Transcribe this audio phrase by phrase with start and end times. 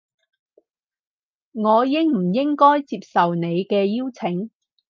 [1.53, 4.49] 我應唔應該接受你嘅邀請